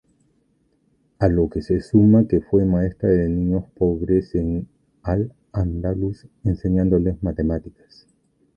A 1.19 1.27
lo 1.29 1.47
que 1.47 1.61
suma 1.61 2.27
que 2.27 2.41
fue 2.41 2.65
maestra 2.65 3.07
de 3.09 3.29
niños 3.29 3.65
pobres 3.77 4.33
en 4.33 4.67
al-Ándalus, 5.03 6.25
enseñándoles 6.43 7.21
matemáticas. 7.21 8.07